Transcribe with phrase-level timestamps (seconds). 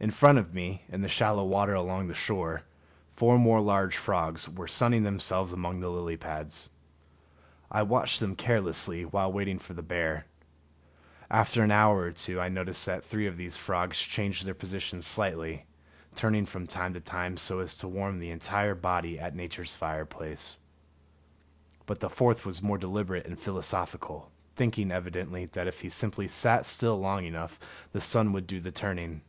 [0.00, 2.62] In front of me, in the shallow water along shore,
[3.16, 6.70] four more large frogs were sunning themselves among the lily pads.
[7.68, 10.26] I watched them carelessly while waiting for the bear.
[11.28, 15.04] After an hour or two I noticed that three of these frogs changed their positions
[15.04, 15.66] slightly,
[16.14, 20.60] turning from time to time so as to warm the entire body at nature's fireplace.
[21.86, 26.64] But the fourth was more deliberate and philosophical, thinking evidently that if he simply sat
[26.66, 27.58] still long enough
[27.90, 29.22] the sun would do the turning.